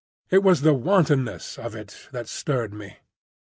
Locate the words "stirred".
2.27-2.73